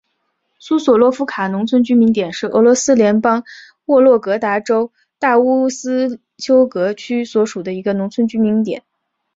[0.57, 3.43] 苏索洛夫卡农村居民点是俄罗斯联邦
[3.85, 8.81] 沃洛格达州大乌斯秋格区所属的一个农村居民点。